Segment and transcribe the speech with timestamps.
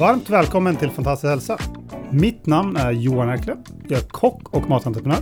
[0.00, 1.58] Varmt välkommen till Fantastisk hälsa.
[2.10, 3.56] Mitt namn är Johan Erkle.
[3.88, 5.18] Jag är kock och matentreprenör.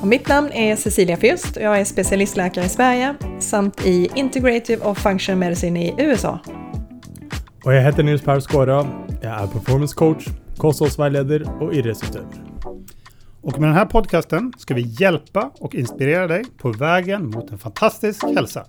[0.00, 4.84] Och mitt namn är Cecilia Fürst och jag är specialistläkare i Sverige samt i Integrative
[4.84, 6.38] och Functional Medicine i USA.
[7.64, 8.86] Och jag heter Nils Per Skåra.
[9.22, 10.26] Jag är performance coach,
[10.56, 12.28] kosthållsvägledare och idrottsutövare.
[13.42, 17.58] Och med den här podcasten ska vi hjälpa och inspirera dig på vägen mot en
[17.58, 18.66] fantastisk hälsa.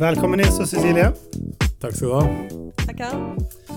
[0.00, 1.12] Välkommen Nils och Cecilia.
[1.80, 2.22] Tack ska du ha.
[2.86, 3.36] Tackar.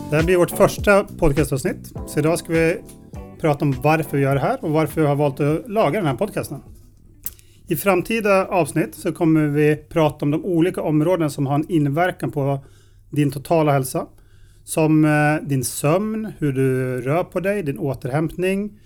[0.09, 1.93] Det här blir vårt första podcastavsnitt.
[2.07, 2.77] Så idag ska vi
[3.41, 6.07] prata om varför vi gör det här och varför vi har valt att laga den
[6.07, 6.61] här podcasten.
[7.67, 12.31] I framtida avsnitt så kommer vi prata om de olika områden som har en inverkan
[12.31, 12.65] på
[13.09, 14.07] din totala hälsa.
[14.63, 18.79] Som eh, din sömn, hur du rör på dig, din återhämtning,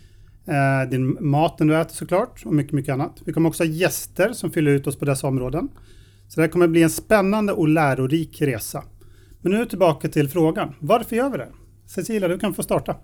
[0.48, 3.22] eh, din maten du äter såklart och mycket, mycket annat.
[3.26, 5.70] Vi kommer också ha gäster som fyller ut oss på dessa områden.
[6.28, 8.84] Så det här kommer bli en spännande och lärorik resa.
[9.42, 10.76] Men nu tillbaka till frågan.
[10.80, 11.50] Varför gör vi det?
[11.86, 12.98] Cecilia, du kan få starta.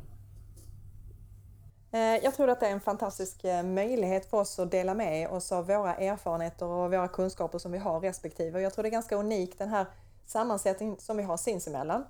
[1.93, 5.51] Eh, jag tror att det är en fantastisk möjlighet för oss att dela med oss
[5.51, 8.61] av våra erfarenheter och våra kunskaper som vi har respektive.
[8.61, 9.85] Jag tror det är ganska unikt den här
[10.25, 12.03] sammansättningen som vi har sinsemellan.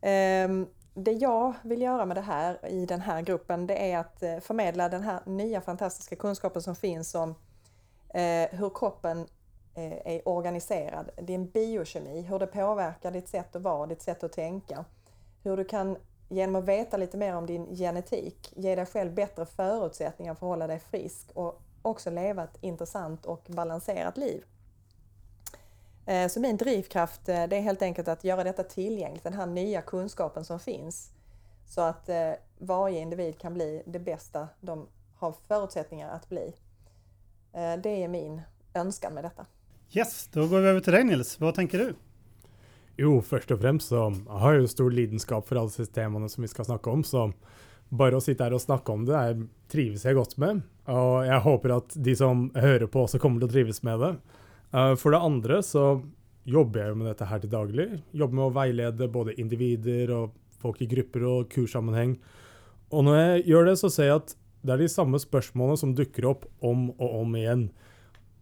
[0.00, 4.22] Ehm, det jag vill göra med det här i den här gruppen det är att
[4.22, 7.34] eh, förmedla den här nya fantastiska kunskapen som finns om
[8.14, 9.26] eh, hur kroppen
[9.74, 14.32] eh, är organiserad, din biokemi, hur det påverkar ditt sätt att vara, ditt sätt att
[14.32, 14.84] tänka.
[15.42, 15.96] Hur du kan
[16.28, 20.50] genom att veta lite mer om din genetik ge dig själv bättre förutsättningar för att
[20.50, 24.44] hålla dig frisk och också leva ett intressant och balanserat liv.
[26.08, 29.46] Eh, så min drivkraft eh, det är helt enkelt att göra detta tillgängligt, den här
[29.46, 31.10] nya kunskapen som finns.
[31.66, 36.54] Så att eh, varje individ kan bli det bästa de har förutsättningar att bli.
[37.82, 38.42] Det är min
[38.74, 39.46] önskan med detta.
[39.92, 41.40] Yes, då går vi över till dig Nils.
[41.40, 41.94] Vad tänker du?
[42.96, 46.48] Jo, först och främst så har jag ju stor lidenskap för alla systemene som vi
[46.48, 47.32] ska snacka om, så
[47.88, 50.60] bara att sitta här och snacka om det är, trivs jag gott med.
[50.84, 54.16] Och jag hoppas att de som hör på också kommer att trivas med det.
[54.70, 56.02] For för det andra så
[56.44, 58.02] jobbar jag med dette här till daglig.
[58.10, 62.18] Jobbar med att vägleda både individer och folk i grupper och kurssammanhang.
[62.88, 65.94] Och när jag gör det så ser jag att det är de samma spørsmålene som
[65.94, 67.70] dyker upp om och om igen.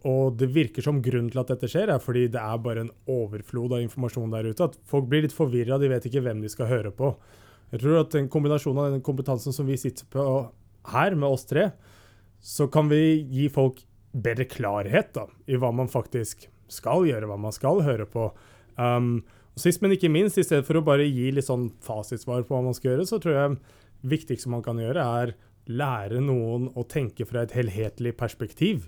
[0.05, 2.93] Og det virker som grunnen til at dette skjer, er fordi det er bare en
[3.09, 4.67] overflod av informasjon der ute.
[4.69, 7.11] At folk blir litt forvirra, de vet ikke hvem de skal høre på.
[7.73, 10.23] Jeg tror at en kombinasjon av den kompetansen som vi sitter på
[10.93, 11.71] her, med oss tre,
[12.39, 13.81] så kan vi gi folk
[14.13, 18.29] bedre klarhet da, i hva man faktisk skal gjøre, hva man skal høre på.
[18.75, 19.19] Um,
[19.55, 22.53] og Sist, men ikke minst, i stedet for å bare gi litt sånn fasitsvar på
[22.53, 25.33] hva man skal gjøre, så tror jeg det viktigste man kan gjøre, er
[25.67, 28.87] lære noen å tenke fra et helhetlig perspektiv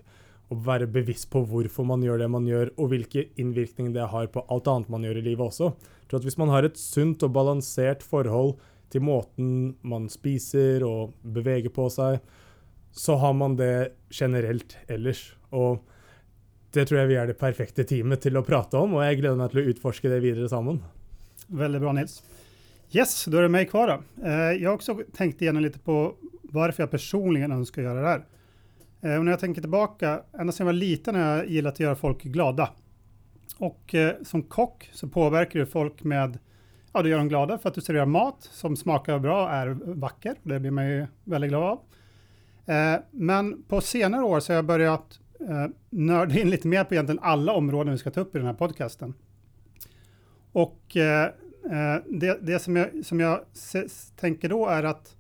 [0.50, 4.30] Og være bevisst på hvorfor man gjør det man gjør, og hvilke innvirkninger det har
[4.34, 5.68] på alt annet man gjør i livet også.
[5.76, 8.56] Jeg tror at Hvis man har et sunt og balansert forhold
[8.90, 12.18] til måten man spiser og beveger på seg,
[12.92, 15.36] så har man det generellt ellers.
[15.50, 15.84] Og
[16.72, 19.38] det tror jag vi är det perfekta teamet till att prata om, och jag gleder
[19.38, 20.84] meg til å utforske det videre sammen.
[21.48, 22.24] Väldigt bra Nils.
[22.92, 24.26] Yes, då är det mig kvar då.
[24.26, 28.26] Eh, jag har också tänkt igenom lite på varför jag personligen önskar göra det här.
[29.02, 31.80] Eh, och när jag tänker tillbaka, ända sedan jag var liten har jag gillat att
[31.80, 32.70] göra folk glada.
[33.58, 36.38] Och eh, som kock så påverkar du folk med,
[36.94, 39.68] ja du gör dem glada för att du serverar mat som smakar bra och är
[39.94, 40.36] vacker.
[40.44, 41.80] Det blir man ju väldigt glad av.
[42.70, 46.94] Eh, men på senare år så har jag börjat eh, nörda in lite mer på
[46.94, 49.14] egentligen alla områden vi ska ta upp i den här podcasten.
[50.52, 51.30] Och eh,
[52.06, 53.40] det, det som jag, som jag
[54.16, 55.16] tänker då är att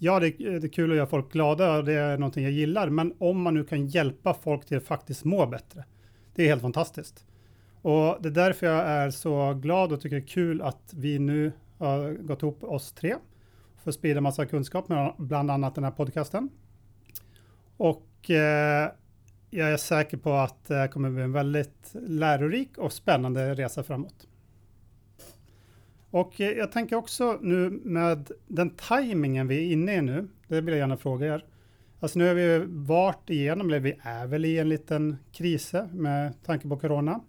[0.00, 2.90] Ja, det, det, är kul att göra folk glada och det är någonting jag gillar.
[2.90, 5.84] Men om man nu kan hjälpa folk till att faktiskt må bättre.
[6.34, 7.24] Det är helt fantastiskt.
[7.82, 11.18] Och det är därför jag är så glad och tycker det är kul att vi
[11.18, 13.14] nu har gått ihop oss tre
[13.82, 16.48] för att sprida massa kunskap med bland annat den här podcasten.
[17.78, 18.90] Och eh,
[19.50, 24.26] jag är säker på att det kommer bli en väldigt lärorik och spännande resa framåt.
[26.10, 30.60] Och eh, jag tänker också nu med den tajmingen vi är inne i nu, det
[30.60, 31.44] vill jag gärna fråga er.
[32.00, 36.42] Alltså nu har vi varit igenom, eller vi är väl i en liten kris med
[36.44, 37.20] tanke på corona.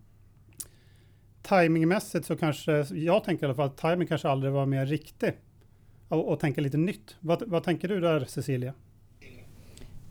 [1.42, 5.34] Timingmässigt så kanske, jag tänker i alla fall att timing kanske aldrig var mer riktig.
[6.08, 7.18] Och, och tänka lite nytt.
[7.20, 8.74] Vad, vad tänker du där Cecilia?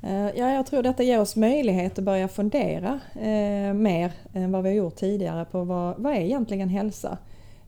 [0.02, 4.62] Eh, ja, jag tror detta ger oss möjlighet att börja fundera eh, mer än vad
[4.62, 7.18] vi har gjort tidigare på vad, vad är egentligen hälsa?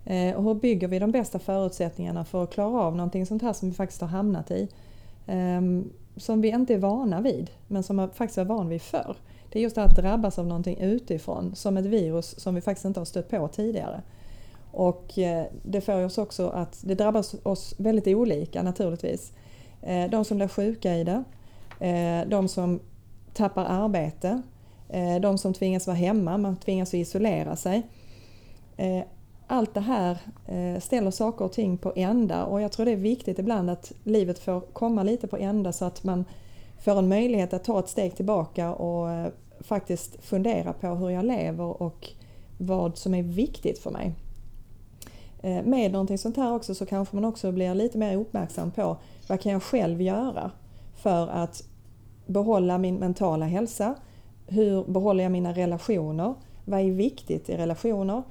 [0.05, 3.53] Eh, och hur bygger vi de bästa förutsättningarna för att klara av någonting sånt här
[3.53, 4.69] som vi faktiskt har hamnat i?
[5.27, 5.61] Eh,
[6.17, 9.17] som vi inte är vana vid, men som man faktiskt var van vid förr.
[9.51, 12.85] Det är just det att drabbas av någonting utifrån, som ett virus som vi faktiskt
[12.85, 14.03] inte har stött på tidigare.
[14.73, 19.33] Och eh, det får oss också att det drabbar oss väldigt olika naturligtvis.
[19.83, 21.25] Eh, de som blir sjuka i det,
[21.81, 22.81] Eh, de som
[23.33, 24.43] tappar arbete,
[24.89, 27.83] eh, de som tvingas vara hemma, man tvingas att isolera sig
[28.77, 29.03] eh,
[29.47, 30.19] allt det här
[30.81, 34.39] ställer saker och ting på ända och jag tror det är viktigt ibland att livet
[34.39, 36.25] får komma lite på ända så att man
[36.79, 41.83] får en möjlighet att ta ett steg tillbaka och faktiskt fundera på hur jag lever
[41.83, 42.09] och
[42.59, 44.15] vad som är viktigt för mig.
[45.65, 48.97] Med någonting sånt här också så kanske man också blir lite mer uppmärksam på
[49.29, 50.51] vad kan jag själv göra
[50.95, 51.70] för att
[52.31, 53.95] behålla min mentala hälsa?
[54.47, 56.35] Hur behåller jag mina relationer?
[56.65, 58.23] Vad är viktigt i relationer?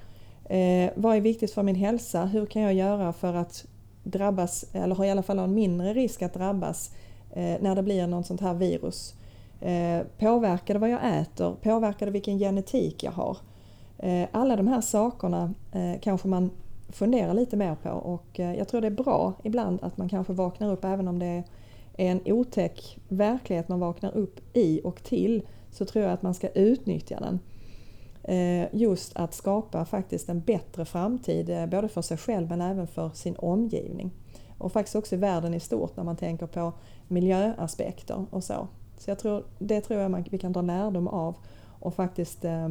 [0.45, 2.25] Eh, vad är viktigt för min hälsa?
[2.25, 3.65] Hur kan jag göra för att
[4.03, 6.91] drabbas, eller har i alla fall en mindre risk att drabbas
[7.31, 9.13] eh, när det blir något sånt här virus?
[9.61, 11.55] Eh, påverkar det vad jag äter?
[11.61, 13.37] Påverkar det vilken genetik jag har?
[13.97, 16.49] Eh, alla de här sakerna eh, kanske man
[16.89, 20.33] funderar lite mer på och eh, jag tror det är bra ibland att man kanske
[20.33, 21.43] vaknar upp även om det är
[21.99, 26.49] en otäck verklighet man vaknar upp i och till så tror jag att man ska
[26.49, 27.39] utnyttja den.
[28.23, 32.87] Eh, just att skapa faktiskt en bättre framtid eh, både för sig själv men även
[32.87, 34.11] för sin omgivning.
[34.57, 36.73] Och faktiskt också i världen i stort när man tänker på
[37.07, 38.67] miljöaspekter och så.
[38.97, 41.35] Så jag tror, det tror jag vi kan dra lärdom av
[41.79, 42.69] och faktiskt eh,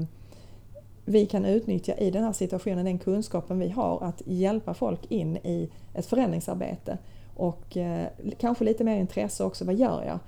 [1.04, 5.36] vi kan utnyttja i den här situationen den kunskapen vi har att hjälpa folk in
[5.36, 6.98] i ett förändringsarbete
[7.38, 7.76] och
[8.38, 10.18] kanske lite mer intresse också, vad gör jag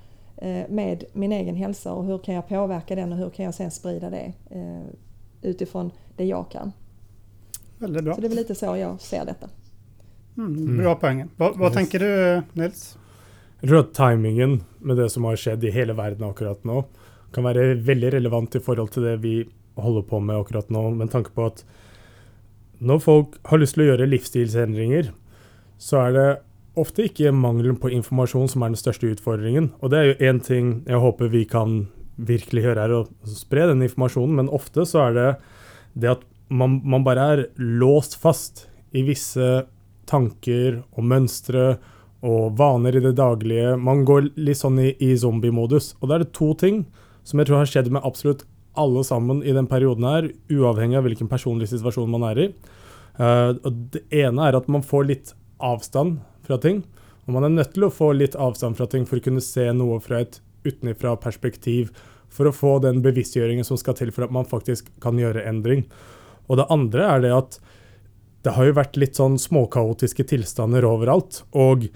[0.70, 3.70] med min egen hälsa och hur kan jag påverka den och hur kan jag sen
[3.70, 4.32] sprida det
[5.42, 6.72] utifrån det jag kan.
[7.78, 8.14] Väldigt bra.
[8.14, 9.48] Så det är väl lite så jag ser detta.
[10.36, 10.78] Mm, mm.
[10.78, 11.28] bra poäng.
[11.36, 12.98] Vad, vad tänker du Nils?
[13.60, 16.82] Jag tror att timingen med det som har skett i hela världen akkurat nu
[17.32, 21.10] kan vara väldigt relevant i förhållande till det vi håller på med akkurat nu med
[21.10, 21.64] tanke på att
[22.78, 25.12] när folk har lust att göra livsstilsändringar
[25.78, 26.42] så är det
[26.74, 29.70] ofta inte mangelen på information som är den största utmaningen.
[29.78, 31.88] Och det är ju en ting jag hoppas vi kan
[32.20, 35.28] virkelig gjøre, er å spre den informasjonen, men ofte så er det
[35.96, 39.64] det at man, man bare er låst fast i visse
[40.10, 41.78] tanker og mønstre
[42.26, 43.76] og vaner i det daglige.
[43.80, 45.94] Man går litt sånn i, i zombiemodus.
[46.00, 46.82] Og da er det to ting
[47.24, 48.44] som jeg tror har skjedd med absolutt
[48.78, 52.48] alle sammen i den perioden her, uavhengig av hvilken personlig situasjon man er i.
[53.20, 56.84] Uh, og det ene er at man får litt avstand fra ting.
[57.26, 59.68] Og man er nødt til å få litt avstand fra ting for å kunne se
[59.76, 61.92] noe fra et utenfra perspektiv
[62.30, 65.84] for å få den bevisstgjøringen som skal til for at man faktisk kan gjøre endring.
[66.50, 67.60] Og det andre er det at
[68.46, 71.42] det har jo vært litt sånn småkaotiske tilstander overalt.
[71.52, 71.90] Og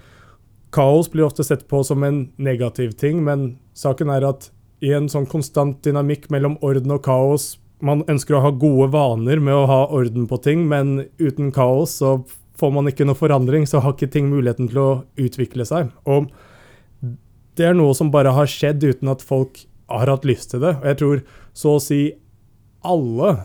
[0.75, 4.49] kaos blir ofte sett på som en negativ ting, men saken er at
[4.83, 7.55] i en sånn konstant dynamikk mellom orden og kaos
[7.85, 11.97] Man ønsker å ha gode vaner med å ha orden på ting, men uten kaos
[11.99, 12.13] så
[12.59, 15.91] får man ikke noe forandring, så har ikke ting muligheten til å utvikle seg.
[16.07, 16.29] Og
[17.55, 20.77] det er noe som bare har skjedd uten at folk har hatt lyst til det.
[20.81, 21.25] Og jeg tror
[21.55, 21.99] så å si
[22.85, 23.35] alle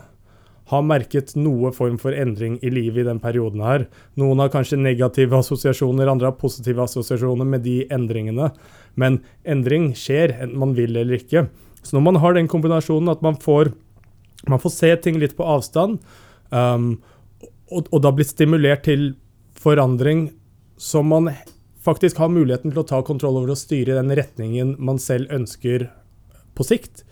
[0.71, 3.85] har merket noe form for endring i livet i den perioden her.
[4.19, 8.51] Noen har kanskje negative assosiasjoner, andre har positive assosiasjoner med de endringene.
[8.95, 11.49] Men endring skjer, enten man vil eller ikke.
[11.83, 13.73] Så når man har den kombinasjonen at man får,
[14.47, 15.99] man får se ting litt på avstand,
[16.55, 16.93] um,
[17.71, 19.13] og, og da blir stimulert til
[19.57, 20.29] forandring
[20.81, 21.31] som man
[21.81, 25.31] faktisk har muligheten til å ta kontroll over og styre i den retningen man selv
[25.33, 25.87] ønsker
[26.57, 27.03] på sikt,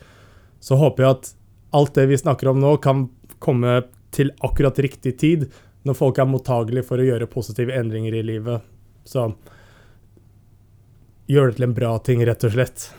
[0.60, 1.32] så håper jeg at
[1.80, 3.08] alt det vi snakker om nå, kan
[3.40, 5.48] komme til akkurat riktig tid
[5.88, 8.66] når folk er mottagelige for å gjøre positive endringer i livet.
[9.08, 9.30] Så
[11.30, 12.90] gjør det til en bra ting, rett og slett.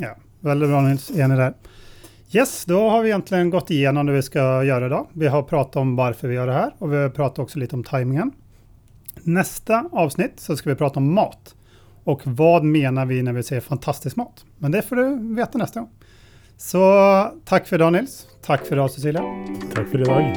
[0.00, 0.14] Ja,
[0.46, 1.10] veldig bra, Nils.
[1.12, 1.58] Enig der.
[2.34, 5.06] Yes, då har vi egentligen gått igenom det vi ska göra idag.
[5.12, 7.76] Vi har pratat om varför vi gör det här och vi har pratat också lite
[7.76, 8.32] om tajmingen.
[9.22, 11.54] Nästa avsnitt så ska vi prata om mat.
[12.04, 14.44] Och vad menar vi när vi säger fantastisk mat?
[14.58, 15.88] Men det får du veta nästa gång.
[16.56, 18.26] Så tack för idag Nils.
[18.46, 19.22] Tack för idag Cecilia.
[19.74, 20.34] Tack för idag.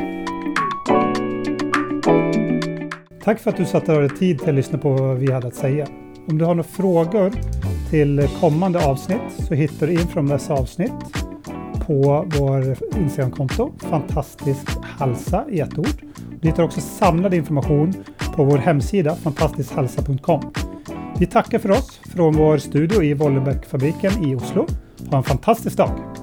[3.24, 5.48] Tack för att du satte av dig tid till att lyssna på vad vi hade
[5.48, 5.88] att säga.
[6.28, 7.32] Om du har några frågor
[7.90, 11.26] till kommande avsnitt så hittar du info om dessa avsnitt
[11.88, 16.02] på vår Instagramkonto, fantastisk halsa i ett ord.
[16.42, 17.94] Du hittar också samlad information
[18.36, 20.54] på vår hemsida fantastiskhalsa.com.
[21.20, 24.68] Vi tackar för oss från vår studio i Vollebäckfabriken i Oslo.
[25.12, 26.15] Ha en fantastisk dag!